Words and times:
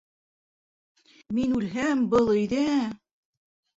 Мин 1.39 1.53
үлһәм, 1.59 2.03
был 2.15 2.33
өйҙә... 2.37 2.67